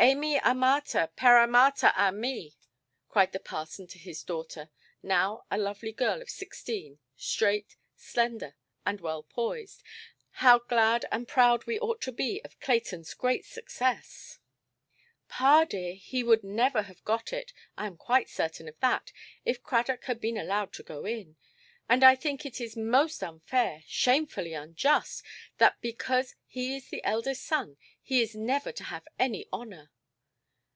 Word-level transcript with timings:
"Amy 0.00 0.38
amata, 0.42 1.10
peramata 1.16 1.92
a 1.96 2.12
me", 2.12 2.54
cried 3.08 3.32
the 3.32 3.40
parson 3.40 3.84
to 3.84 3.98
his 3.98 4.22
daughter, 4.22 4.70
now 5.02 5.44
a 5.50 5.58
lovely 5.58 5.90
girl 5.90 6.22
of 6.22 6.30
sixteen, 6.30 7.00
straight, 7.16 7.74
slender, 7.96 8.54
and 8.86 9.00
well–poised; 9.00 9.82
"how 10.34 10.60
glad 10.60 11.04
and 11.10 11.26
proud 11.26 11.64
we 11.66 11.80
ought 11.80 12.00
to 12.00 12.12
be 12.12 12.40
of 12.44 12.60
Claytonʼs 12.60 13.18
great 13.18 13.44
success"! 13.44 14.38
"Pa, 15.28 15.64
dear, 15.64 15.94
he 15.94 16.22
would 16.22 16.44
never 16.44 16.82
have 16.82 17.02
got 17.04 17.32
it, 17.32 17.52
I 17.76 17.86
am 17.88 17.96
quite 17.96 18.28
certain 18.30 18.68
of 18.68 18.78
that, 18.78 19.10
if 19.44 19.64
Cradock 19.64 20.04
had 20.04 20.20
been 20.20 20.36
allowed 20.38 20.72
to 20.74 20.84
go 20.84 21.04
in; 21.06 21.34
and 21.90 22.04
I 22.04 22.14
think 22.14 22.44
it 22.44 22.60
is 22.60 22.76
most 22.76 23.22
unfair, 23.24 23.82
shamefully 23.86 24.52
unjust, 24.52 25.24
that 25.56 25.80
because 25.80 26.34
he 26.46 26.76
is 26.76 26.88
the 26.90 27.02
eldest 27.02 27.42
son 27.44 27.78
he 28.02 28.20
is 28.20 28.34
never 28.34 28.72
to 28.72 28.84
have 28.84 29.06
any 29.18 29.46
honour". 29.52 29.90